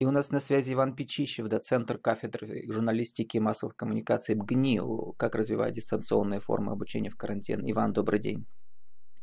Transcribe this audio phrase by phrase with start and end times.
[0.00, 5.12] И у нас на связи Иван Печищев, доцентр кафедры журналистики и массовых коммуникаций БГНИУ.
[5.18, 7.70] Как развивать дистанционные формы обучения в карантин?
[7.70, 8.46] Иван, добрый день.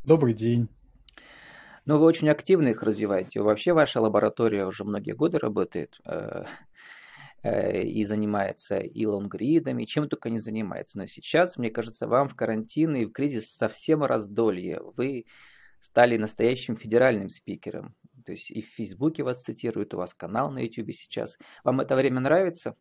[0.03, 0.67] Добрый день.
[1.85, 3.41] Ну, вы очень активно их развиваете.
[3.41, 6.45] Вообще ваша лаборатория уже многие годы работает э,
[7.41, 10.99] э, и занимается и лонгридами, чем только не занимается.
[10.99, 14.79] Но сейчас, мне кажется, вам в карантин и в кризис совсем раздолье.
[14.95, 15.25] Вы
[15.79, 17.95] стали настоящим федеральным спикером.
[18.27, 21.37] То есть и в Фейсбуке вас цитируют, у вас канал на Ютубе сейчас.
[21.63, 22.75] Вам это время нравится?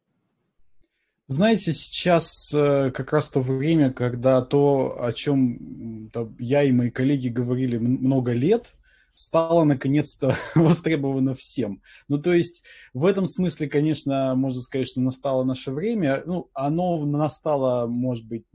[1.28, 6.10] Знаете, сейчас э, как раз то время, когда то, о чем
[6.40, 8.74] я и мои коллеги говорили много лет,
[9.14, 11.80] стало наконец-то востребовано всем.
[12.08, 16.24] Ну, то есть в этом смысле, конечно, можно сказать, что настало наше время.
[16.26, 18.46] Ну, оно настало, может быть,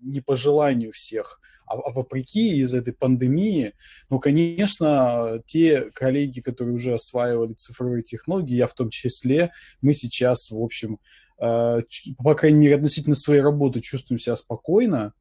[0.00, 3.74] не по желанию всех, а, а вопреки из этой пандемии,
[4.10, 10.50] ну, конечно, те коллеги, которые уже осваивали цифровые технологии, я в том числе, мы сейчас,
[10.50, 10.98] в общем,
[11.40, 11.80] э,
[12.18, 15.12] по крайней мере, относительно своей работы чувствуем себя спокойно,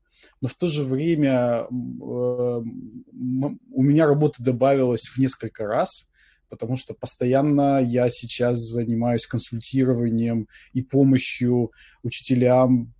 [0.42, 6.08] но в то же время э, у меня работы добавилось в несколько раз,
[6.50, 11.72] потому что постоянно я сейчас занимаюсь консультированием и помощью
[12.04, 12.94] учителям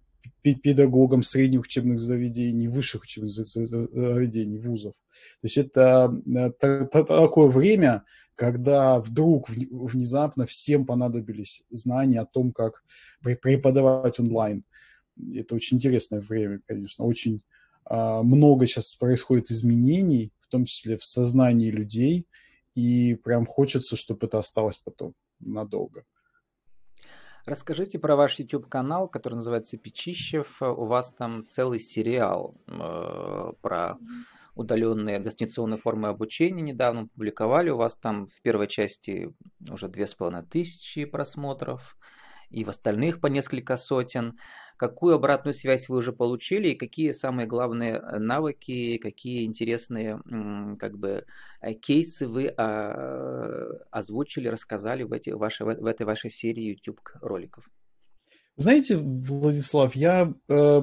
[0.56, 4.94] педагогам средних учебных заведений, высших учебных заведений, вузов.
[5.42, 8.04] То есть это, это такое время,
[8.36, 12.84] когда вдруг внезапно всем понадобились знания о том, как
[13.22, 14.64] преподавать онлайн.
[15.34, 17.04] Это очень интересное время, конечно.
[17.06, 17.40] Очень
[17.86, 22.28] а, много сейчас происходит изменений, в том числе в сознании людей,
[22.76, 26.04] и прям хочется, чтобы это осталось потом надолго.
[27.48, 30.62] Расскажите про ваш YouTube-канал, который называется Печищев.
[30.62, 33.98] У вас там целый сериал э, про
[34.54, 37.70] удаленные дистанционные формы обучения недавно публиковали.
[37.70, 39.34] У вас там в первой части
[39.70, 41.96] уже две с половиной тысячи просмотров
[42.50, 44.38] и в остальных по несколько сотен.
[44.78, 50.22] Какую обратную связь вы уже получили и какие самые главные э, навыки, какие интересные
[50.80, 51.26] как бы
[51.62, 57.68] э, кейсы вы а, озвучили, рассказали в, эти, ваши, в этой вашей серии YouTube роликов?
[58.56, 60.82] Знаете, Владислав, я э,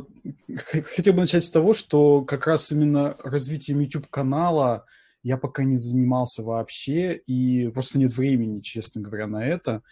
[0.57, 4.87] хотел бы начать с того, что как раз именно развитием YouTube-канала
[5.25, 9.83] я пока не занимался вообще, и просто нет времени, честно говоря, на это.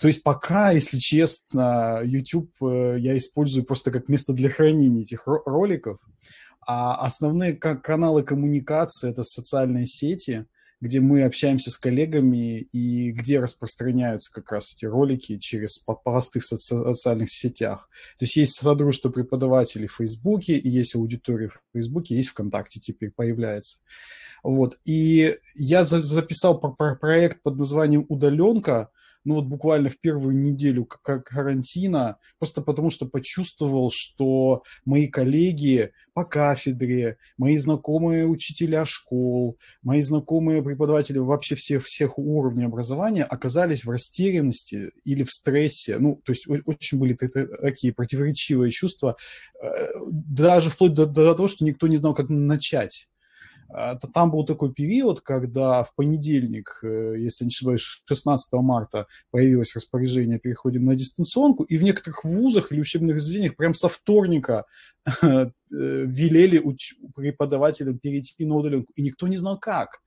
[0.00, 5.26] То есть пока, если честно, YouTube э, я использую просто как место для хранения этих
[5.26, 5.98] роликов,
[6.66, 10.46] а основные каналы коммуникации– это социальные сети,
[10.80, 17.30] где мы общаемся с коллегами и где распространяются как раз эти ролики через простых социальных
[17.30, 17.88] сетях.
[18.18, 23.10] То есть есть содружество преподавателей в Фейсбуке, и есть аудитория в Фейсбуке, есть ВКонтакте теперь
[23.10, 23.78] появляется.
[24.42, 24.78] Вот.
[24.86, 28.90] И я записал проект под названием «Удаленка»,
[29.24, 36.24] ну вот буквально в первую неделю карантина, просто потому что почувствовал, что мои коллеги по
[36.24, 43.90] кафедре, мои знакомые учителя школ, мои знакомые преподаватели вообще всех, всех уровней образования оказались в
[43.90, 45.98] растерянности или в стрессе.
[45.98, 49.16] Ну, то есть очень были такие противоречивые чувства,
[49.62, 53.09] э, даже вплоть до, до того, что никто не знал, как начать.
[53.72, 59.74] А, там был такой период, когда в понедельник, э, если не ошибаюсь, 16 марта появилось
[59.74, 64.64] распоряжение о переходе на дистанционку, и в некоторых вузах или учебных заведениях прям со вторника
[65.22, 70.00] э, велели уч- преподавателям перейти на удаленку, и никто не знал как.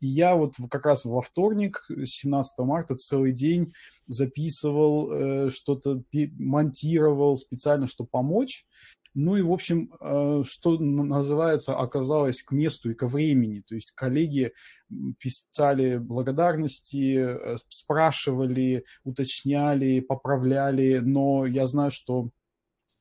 [0.00, 3.74] И я вот как раз во вторник, 17 марта, целый день
[4.06, 6.02] записывал, э, что-то
[6.38, 8.66] монтировал специально, чтобы помочь.
[9.14, 13.62] Ну и, в общем, э, что называется, оказалось к месту и ко времени.
[13.66, 14.52] То есть коллеги
[15.18, 22.30] писали благодарности, э, спрашивали, уточняли, поправляли, но я знаю, что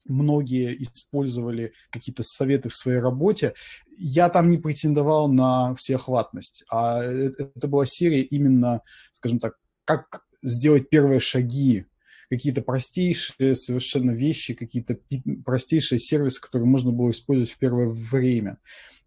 [0.06, 3.56] многие использовали какие-то советы в своей работе.
[3.98, 8.82] Я там не претендовал на всеохватность, а э, это была серия именно,
[9.14, 9.56] скажем так,
[9.86, 11.86] как сделать первые шаги
[12.30, 14.98] какие-то простейшие совершенно вещи, какие-то
[15.46, 18.58] простейшие сервисы, которые можно было использовать в первое время.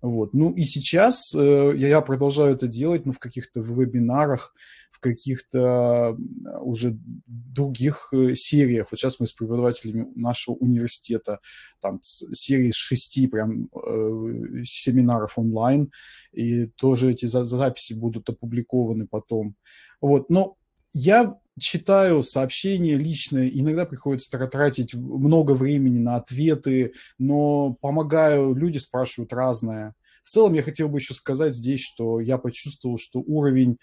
[0.02, 0.34] Вот.
[0.34, 4.54] Ну и сейчас э, я продолжаю это делать, ну, в каких-то вебинарах,
[4.90, 6.16] в каких-то
[6.60, 8.88] уже других э, сериях.
[8.90, 11.40] Вот сейчас мы с преподавателями нашего университета,
[11.80, 15.90] там серии из шести прям э, семинаров онлайн,
[16.32, 19.56] и тоже эти записи будут опубликованы потом.
[20.00, 20.30] Вот.
[20.30, 20.56] Но
[20.92, 29.32] я читаю сообщения личные, иногда приходится тратить много времени на ответы, но помогаю, люди спрашивают
[29.32, 29.94] разное.
[30.22, 33.78] В целом я хотел бы еще сказать здесь, что я почувствовал, что уровень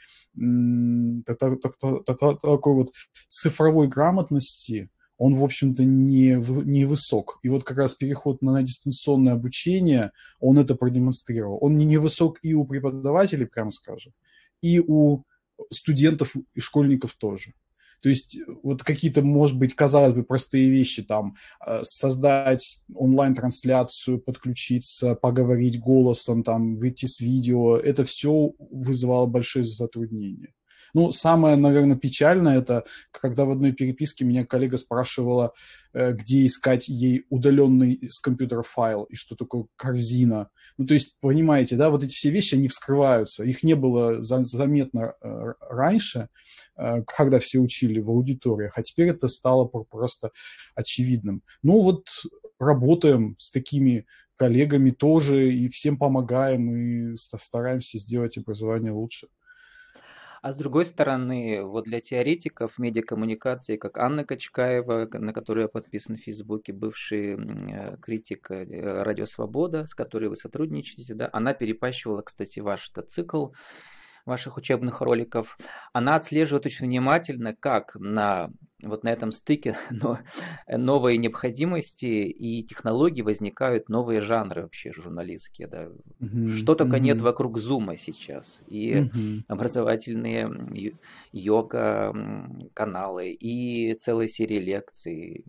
[1.26, 2.92] такой вот
[3.30, 6.36] цифровой грамотности, он, в общем-то, не,
[6.66, 7.40] не высок.
[7.44, 11.60] И вот как раз переход на, дистанционное обучение, он это продемонстрировал.
[11.62, 14.12] Он не невысок и у преподавателей, прямо скажем,
[14.62, 15.24] и у
[15.72, 17.54] студентов и школьников тоже.
[18.04, 25.16] То есть вот какие-то, может быть, казалось бы, простые вещи, там, э, создать онлайн-трансляцию, подключиться,
[25.16, 30.54] поговорить голосом, там, выйти с видео, это все вызывало большое затруднение.
[30.94, 35.54] Ну, самое, наверное, печальное, это когда в одной переписке меня коллега спрашивала,
[35.94, 40.50] э, где искать ей удаленный с компьютера файл и что такое корзина.
[40.78, 43.44] Ну, то есть, понимаете, да, вот эти все вещи, они вскрываются.
[43.44, 46.30] Их не было заметно э, раньше,
[46.78, 50.32] э, когда все учили в аудиториях, а теперь это стало просто
[50.76, 51.42] очевидным.
[51.64, 52.08] Ну, вот
[52.60, 54.06] работаем с такими
[54.36, 59.28] коллегами тоже и всем помогаем и стараемся сделать образование лучше.
[60.44, 66.18] А с другой стороны, вот для теоретиков медиакоммуникации, как Анна Качкаева, на которую я подписан
[66.18, 68.66] в Фейсбуке, бывший э, критик э,
[69.04, 73.52] Радио Свобода, с которой вы сотрудничаете, да, она перепащивала, кстати, ваш цикл
[74.26, 75.58] ваших учебных роликов,
[75.94, 78.50] она отслеживает очень внимательно, как на
[78.84, 80.20] вот на этом стыке но,
[80.68, 85.68] новые необходимости и технологии возникают новые жанры вообще журналистские.
[85.68, 85.88] Да.
[86.20, 86.50] Mm-hmm.
[86.50, 87.02] Что только mm-hmm.
[87.02, 88.62] нет вокруг зума сейчас.
[88.68, 89.44] И mm-hmm.
[89.48, 90.96] образовательные
[91.32, 95.46] йога-каналы, и целые серии лекций.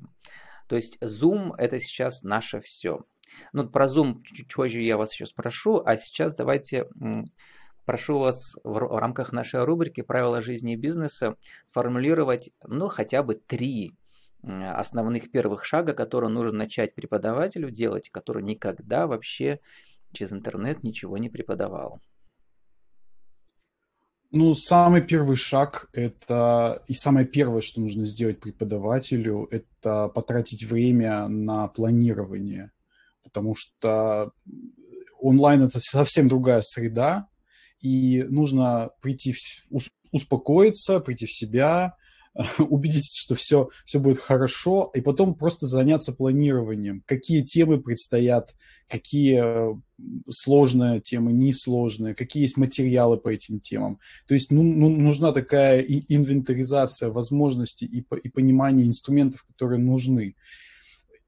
[0.66, 3.04] То есть Zoom это сейчас наше все.
[3.52, 6.86] Ну, про Zoom чуть позже я вас еще спрошу, а сейчас давайте
[7.84, 13.94] прошу вас в рамках нашей рубрики «Правила жизни и бизнеса» сформулировать, ну, хотя бы три
[14.42, 19.60] основных первых шага, которые нужно начать преподавателю делать, который никогда вообще
[20.12, 22.00] через интернет ничего не преподавал.
[24.30, 31.28] Ну, самый первый шаг это и самое первое, что нужно сделать преподавателю, это потратить время
[31.28, 32.72] на планирование,
[33.22, 34.32] потому что
[35.20, 37.28] онлайн это совсем другая среда,
[37.84, 39.34] и нужно прийти,
[40.10, 41.96] успокоиться, прийти в себя,
[42.58, 48.54] убедиться, что все, все будет хорошо, и потом просто заняться планированием, какие темы предстоят,
[48.88, 49.76] какие
[50.30, 54.00] сложные темы, несложные, какие есть материалы по этим темам.
[54.26, 60.36] То есть ну, ну, нужна такая инвентаризация возможностей и, и понимание инструментов, которые нужны.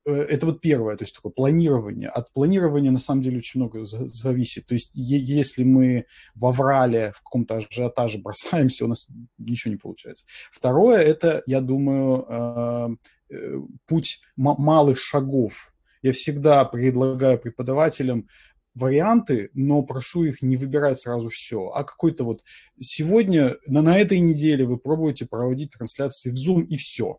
[0.07, 2.09] Э, это вот первое, то есть такое планирование.
[2.09, 4.67] От планирования на самом деле очень много зависит.
[4.67, 9.09] То есть если мы в аврале, в каком-то ажиотаже бросаемся, у нас
[9.39, 10.25] ничего не получается.
[10.53, 15.73] Второе, это, я думаю, э, э, путь малых шагов.
[16.03, 18.29] Я всегда предлагаю преподавателям
[18.75, 22.45] варианты, но прошу их не выбирать сразу все, а какой-то вот
[22.79, 27.19] сегодня, на, на этой неделе вы пробуете проводить трансляции в Zoom и все.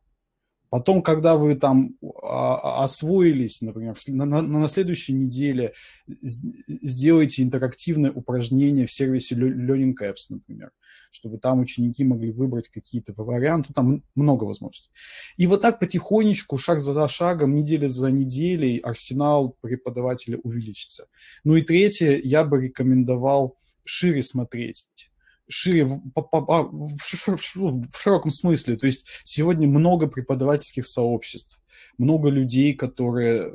[0.69, 5.73] Потом, когда вы там а, освоились, например, на, на, на следующей неделе
[6.07, 10.71] сделайте интерактивное упражнение в сервисе Learning Apps, например,
[11.11, 14.91] чтобы там ученики могли выбрать какие-то варианты, там много возможностей.
[15.37, 21.07] И вот так потихонечку, шаг за шагом, неделя за неделей арсенал преподавателя увеличится.
[21.43, 25.06] Ну и третье, я бы рекомендовал шире смотреть
[25.47, 28.77] шире, а, в широком смысле.
[28.77, 31.61] То есть сегодня много преподавательских сообществ,
[31.97, 33.49] много людей, которые э,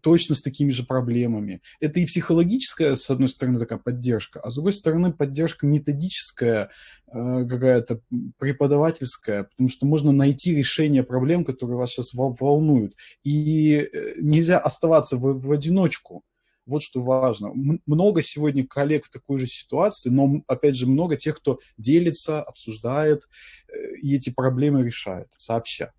[0.00, 1.60] точно с такими же проблемами.
[1.80, 6.70] Это и психологическая, с одной стороны, такая поддержка, а с другой стороны, поддержка методическая,
[7.06, 8.00] э, какая-то
[8.38, 12.94] преподавательская, потому что можно найти решение проблем, которые вас сейчас волнуют.
[13.22, 16.22] И э, нельзя оставаться в, в одиночку.
[16.66, 17.52] Вот что важно.
[17.86, 23.28] Много сегодня коллег в такой же ситуации, но, опять же, много тех, кто делится, обсуждает
[23.68, 25.92] э, и эти проблемы решает сообща.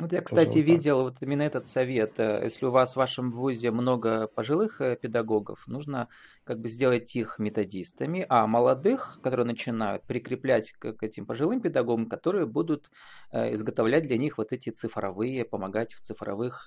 [0.00, 0.72] Вот я, кстати, Пожалуйста.
[0.72, 2.18] видел вот именно этот совет.
[2.18, 6.08] Э, если у вас в вашем вузе много пожилых э, педагогов, нужно
[6.44, 12.46] как бы сделать их методистами, а молодых, которые начинают, прикреплять к, этим пожилым педагогам, которые
[12.46, 12.90] будут
[13.30, 16.66] э, изготовлять для них вот эти цифровые, помогать в цифровых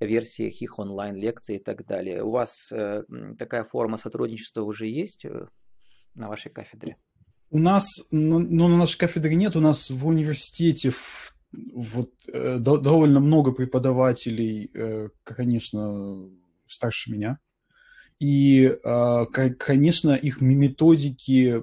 [0.00, 2.22] версиях их онлайн-лекций и так далее.
[2.22, 2.72] У вас
[3.38, 5.26] такая форма сотрудничества уже есть
[6.14, 6.96] на вашей кафедре?
[7.50, 11.35] У нас, ну, ну, на нашей кафедре нет, у нас в университете в
[11.72, 16.28] вот э, довольно много преподавателей, э, конечно,
[16.66, 17.38] старше меня.
[18.18, 19.26] И, э,
[19.58, 21.60] конечно, их методики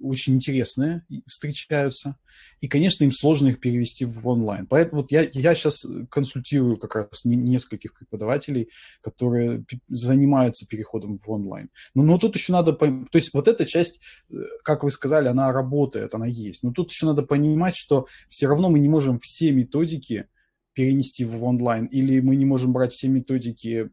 [0.00, 2.16] очень интересные встречаются.
[2.60, 4.66] И, конечно, им сложно их перевести в онлайн.
[4.66, 8.68] Поэтому вот я, я сейчас консультирую как раз нескольких преподавателей,
[9.00, 11.70] которые занимаются переходом в онлайн.
[11.94, 12.72] Но, но тут еще надо...
[12.72, 16.62] То есть вот эта часть, э, как вы сказали, она работает, она есть.
[16.62, 20.26] Но тут еще надо понимать, что все равно мы не можем все методики
[20.74, 23.90] перенести в онлайн, или мы не можем брать все методики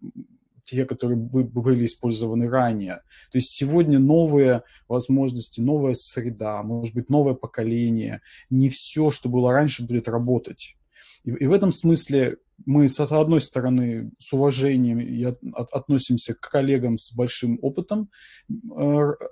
[0.68, 3.02] те, которые были использованы ранее.
[3.32, 8.22] То есть сегодня новые возможности, новая среда, может быть, новое поколение.
[8.50, 10.76] Не все, что было раньше, будет работать.
[11.24, 17.14] И, и в этом смысле мы, с одной стороны, с уважением относимся к коллегам с
[17.14, 18.10] большим опытом
[18.50, 18.54] э,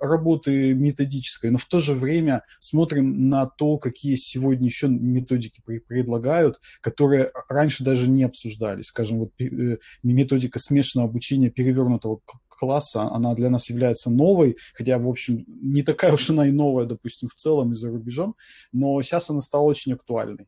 [0.00, 6.60] работы методической, но в то же время смотрим на то, какие сегодня еще методики предлагают,
[6.80, 8.86] которые раньше даже не обсуждались.
[8.86, 15.08] Скажем, вот э, методика смешанного обучения перевернутого класса, она для нас является новой, хотя, в
[15.08, 18.34] общем, не такая уж она и новая, допустим, в целом и за рубежом,
[18.72, 20.46] но сейчас она стала очень актуальной.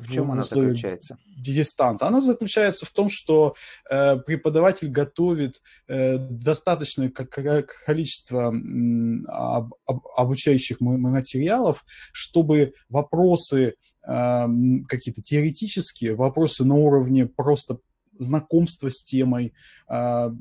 [0.00, 1.18] В чем в она заключается?
[1.36, 2.02] Дистант.
[2.02, 3.54] Она заключается в том, что
[3.90, 13.74] э, преподаватель готовит э, достаточное количество э, об, об, обучающих материалов, чтобы вопросы
[14.06, 14.46] э,
[14.88, 17.78] какие-то теоретические, вопросы на уровне просто
[18.20, 19.52] знакомства с темой,
[19.88, 20.32] а,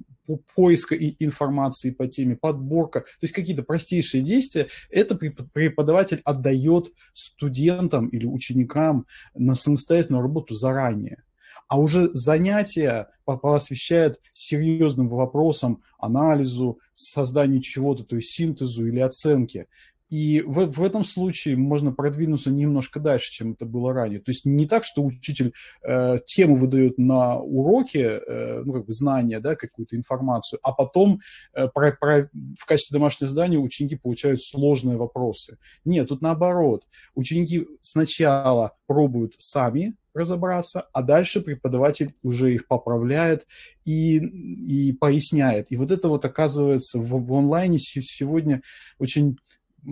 [0.55, 8.25] поиска информации по теме, подборка, то есть какие-то простейшие действия, это преподаватель отдает студентам или
[8.25, 11.24] ученикам на самостоятельную работу заранее.
[11.67, 19.67] А уже занятия посвящает серьезным вопросам, анализу, созданию чего-то, то есть синтезу или оценке.
[20.10, 24.20] И в, в этом случае можно продвинуться немножко дальше, чем это было ранее.
[24.20, 28.94] То есть не так, что учитель э, тему выдает на уроке, э, ну, как бы
[28.94, 31.20] знания, да, какую-то информацию, а потом
[31.54, 35.58] э, про, про, в качестве домашнего задания ученики получают сложные вопросы.
[35.86, 36.88] Нет, тут наоборот.
[37.13, 43.46] Ученики сначала пробуют сами разобраться, а дальше преподаватель уже их поправляет
[43.86, 45.72] и, и поясняет.
[45.72, 48.62] И вот это вот оказывается в, в онлайне сегодня
[48.98, 49.38] очень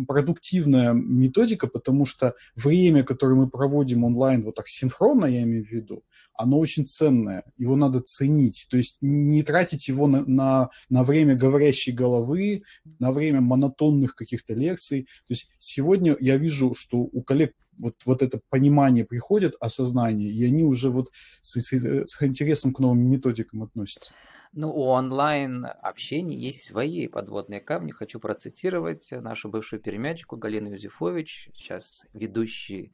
[0.07, 5.69] продуктивная методика, потому что время, которое мы проводим онлайн, вот так синхронно, я имею в
[5.69, 6.03] виду,
[6.37, 8.67] оно очень ценное, его надо ценить.
[8.69, 12.63] То есть не тратить его на, на, на время говорящей головы,
[12.99, 15.03] на время монотонных каких-то лекций.
[15.27, 20.45] То есть сегодня я вижу, что у коллег вот, вот это понимание приходит, осознание, и
[20.45, 24.13] они уже вот с, с, с интересом к новым методикам относятся.
[24.53, 27.91] Ну, у онлайн-общения есть свои подводные камни.
[27.91, 32.93] Хочу процитировать нашу бывшую перемячку Галину Юзефович, сейчас ведущий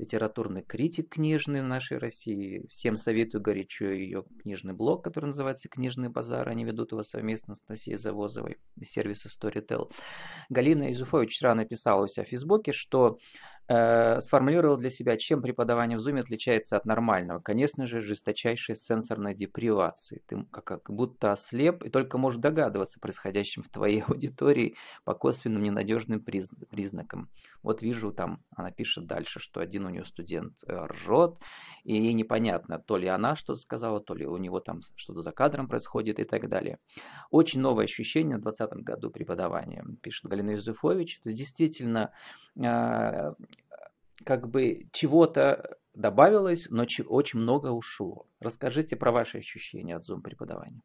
[0.00, 2.66] литературный критик книжный в нашей России.
[2.68, 6.48] Всем советую горячо ее книжный блог, который называется «Книжный базар».
[6.48, 9.90] Они ведут его совместно с Насией Завозовой из сервиса Storytel.
[10.48, 13.18] Галина Изуфович вчера написала у себя в Фейсбуке, что
[13.72, 17.38] Э, сформулировал для себя, чем преподавание в Zoom отличается от нормального.
[17.38, 20.24] Конечно же, жесточайшей сенсорной депривации.
[20.26, 24.74] Ты как, будто ослеп и только можешь догадываться происходящим в твоей аудитории
[25.04, 27.30] по косвенным ненадежным признакам.
[27.62, 31.36] Вот вижу там, она пишет дальше, что один у нее студент э, ржет,
[31.84, 35.30] и ей непонятно, то ли она что-то сказала, то ли у него там что-то за
[35.30, 36.80] кадром происходит и так далее.
[37.30, 41.20] Очень новое ощущение в 2020 году преподавания, пишет Галина Юзефович.
[41.22, 42.12] То есть действительно
[42.56, 43.32] э,
[44.24, 48.26] как бы чего-то добавилось, но очень много ушло.
[48.40, 50.82] Расскажите про ваши ощущения от Zoom преподавания.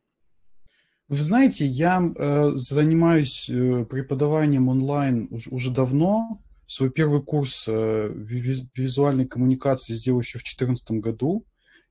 [1.08, 6.42] Вы знаете, я э, занимаюсь э, преподаванием онлайн уже, уже давно.
[6.66, 11.46] Свой первый курс э, визуальной коммуникации сделал еще в 2014 году.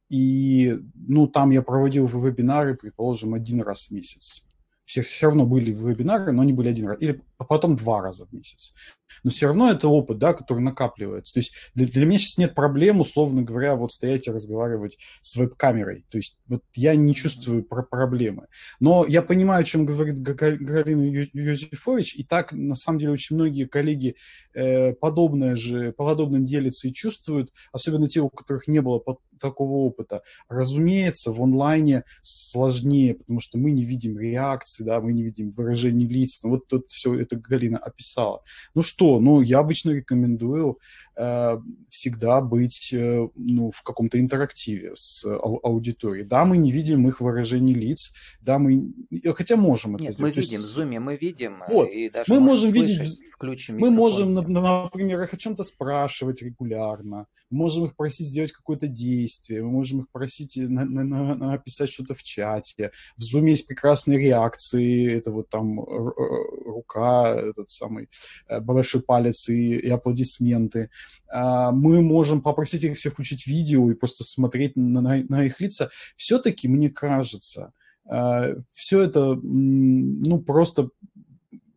[0.09, 4.49] И ну, там я проводил вебинары, предположим, один раз в месяц.
[4.85, 7.01] Все, все равно были вебинары, но они были один раз.
[7.01, 8.75] Или потом два раза в месяц
[9.23, 11.35] но все равно это опыт, да, который накапливается.
[11.35, 15.37] То есть для, для меня сейчас нет проблем, условно говоря, вот стоять и разговаривать с
[15.37, 16.05] веб-камерой.
[16.11, 18.47] То есть вот я не чувствую про проблемы.
[18.81, 23.67] Но я понимаю, о чем говорит Галина Юзефович, и так, на самом деле, очень многие
[23.67, 24.17] коллеги
[24.55, 29.03] э, подобное же, по подобным делятся и чувствуют, особенно те, у которых не было
[29.41, 30.23] такого опыта.
[30.49, 36.07] Разумеется, в онлайне сложнее, потому что мы не видим реакции, да, мы не видим выражений
[36.07, 36.43] лиц.
[36.43, 38.43] Ну, вот тут все это Галина описала.
[38.75, 40.78] Ну что, ну я обычно рекомендую
[41.16, 46.26] э, всегда быть э, ну, в каком-то интерактиве с ау- аудиторией.
[46.26, 48.93] Да, мы не видим их выражений лиц, да, мы,
[49.35, 50.37] хотя можем это Нет, сделать.
[50.37, 50.75] мы видим, есть...
[50.75, 55.23] в Zoom мы видим, э, вот, и даже мы можем видеть, включим мы можем, например,
[55.23, 60.57] их о чем-то спрашивать регулярно, можем их просить сделать какое-то действие, мы можем их просить
[60.57, 62.90] на, на, на, написать что-то в чате.
[63.16, 68.09] В Zoom есть прекрасные реакции, это вот там рука этот самый
[68.49, 70.90] э, большой палец и, и аплодисменты.
[71.30, 75.61] А, мы можем попросить их всех включить видео и просто смотреть на, на, на их
[75.61, 75.90] лица.
[76.16, 77.73] Все-таки, мне кажется,
[78.11, 80.90] э, все это, ну, просто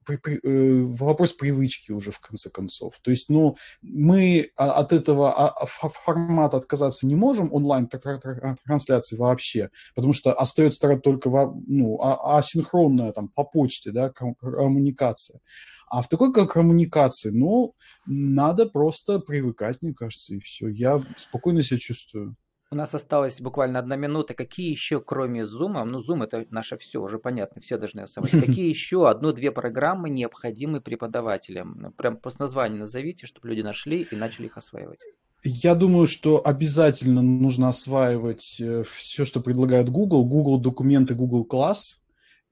[0.10, 3.00] Э, вопрос привычки уже в конце концов.
[3.02, 10.34] То есть, ну, мы от этого а, формата отказаться не можем, онлайн-трансляции вообще, потому что
[10.34, 11.30] остается только
[11.68, 15.42] ну, а, асинхронная там по почте, да, коммуникация.
[15.90, 17.74] А в такой как коммуникации, ну,
[18.06, 20.68] надо просто привыкать, мне кажется, и все.
[20.68, 22.36] Я спокойно себя чувствую.
[22.70, 24.34] У нас осталась буквально одна минута.
[24.34, 28.32] Какие еще, кроме Zoom, ну Zoom это наше все, уже понятно, все должны освоить.
[28.46, 31.78] Какие еще одну-две программы необходимы преподавателям?
[31.80, 35.00] Ну, прям просто название назовите, чтобы люди нашли и начали их осваивать.
[35.44, 40.26] Я думаю, что обязательно нужно осваивать э, все, что предлагает Google.
[40.26, 42.02] Google документы, Google класс.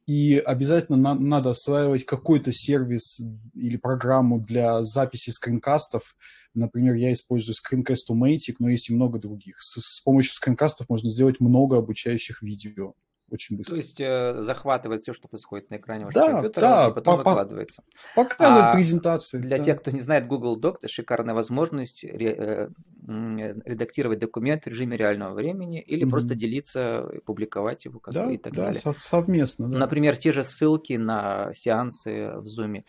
[0.07, 3.21] И обязательно на, надо осваивать какой-то сервис
[3.53, 6.15] или программу для записи скринкастов,
[6.55, 9.61] Например, я использую Screencast-O-Matic, но есть и много других.
[9.61, 12.93] С, с помощью скринкастов можно сделать много обучающих видео
[13.29, 13.75] очень быстро.
[13.75, 17.23] То есть э, захватывает все, что происходит на экране вашего да, компьютера, да, и потом
[17.23, 17.83] по, выкладывается.
[18.15, 19.39] Показывает а презентации.
[19.39, 19.63] Для да.
[19.63, 22.67] тех, кто не знает, Google Doc– это шикарная возможность ре, э,
[23.07, 26.09] редактировать документ в режиме реального времени или mm-hmm.
[26.09, 28.81] просто делиться, публиковать его как да, и так да, далее.
[28.83, 29.67] Да, совместно.
[29.67, 29.77] Да.
[29.79, 32.83] Например, те же ссылки на сеансы в Zoom.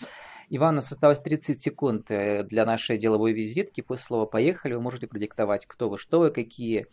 [0.48, 3.80] Иван, у нас осталось 30 секунд э, для нашей деловой визитки.
[3.80, 6.86] После слова «поехали» вы можете продиктовать, кто вы, что вы, какие, э,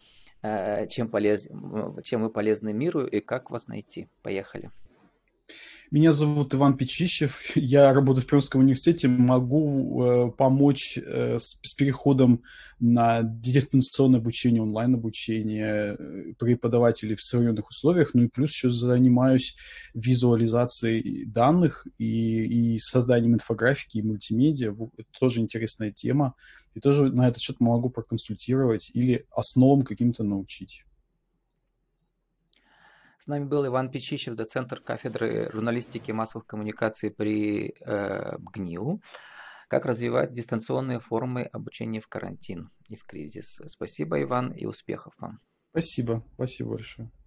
[0.89, 1.47] чем, полез...
[2.03, 4.09] чем вы полезны миру и как вас найти.
[4.21, 4.71] Поехали.
[5.93, 11.75] Меня зовут Иван Печищев, я работаю в Пермском университете, могу э, помочь э, с, с
[11.75, 12.41] переходом
[12.79, 19.55] на дистанционное обучение, онлайн-обучение э, преподавателей в современных условиях, ну и плюс еще занимаюсь
[19.93, 24.73] визуализацией данных и, и созданием инфографики и мультимедиа.
[24.97, 26.33] Это тоже интересная тема,
[26.73, 30.85] и тоже на этот счет могу проконсультировать или основам каким-то научить.
[33.23, 38.99] С нами был Иван Печищев, доцентр кафедры журналистики и массовых коммуникаций при э, ГНИУ.
[39.69, 43.61] Как развивать дистанционные формы обучения в карантин и в кризис.
[43.67, 45.39] Спасибо, Иван, и успехов вам.
[45.71, 47.13] Спасибо, спасибо большое.